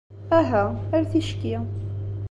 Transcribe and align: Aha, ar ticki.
Aha, 0.37 0.63
ar 0.95 1.03
ticki. 1.11 1.55